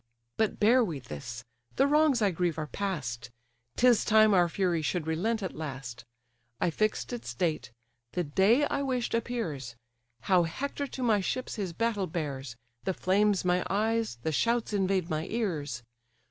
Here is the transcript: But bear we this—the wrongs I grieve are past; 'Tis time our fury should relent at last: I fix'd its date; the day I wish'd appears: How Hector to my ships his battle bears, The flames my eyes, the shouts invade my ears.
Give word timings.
But 0.35 0.59
bear 0.59 0.83
we 0.83 0.97
this—the 0.97 1.85
wrongs 1.85 2.23
I 2.23 2.31
grieve 2.31 2.57
are 2.57 2.65
past; 2.65 3.29
'Tis 3.75 4.03
time 4.03 4.33
our 4.33 4.49
fury 4.49 4.81
should 4.81 5.05
relent 5.05 5.43
at 5.43 5.55
last: 5.55 6.05
I 6.59 6.71
fix'd 6.71 7.13
its 7.13 7.35
date; 7.35 7.71
the 8.13 8.23
day 8.23 8.65
I 8.65 8.81
wish'd 8.81 9.13
appears: 9.13 9.75
How 10.21 10.41
Hector 10.41 10.87
to 10.87 11.03
my 11.03 11.19
ships 11.21 11.53
his 11.53 11.71
battle 11.73 12.07
bears, 12.07 12.55
The 12.83 12.95
flames 12.95 13.45
my 13.45 13.63
eyes, 13.69 14.17
the 14.23 14.31
shouts 14.31 14.73
invade 14.73 15.07
my 15.07 15.27
ears. 15.27 15.83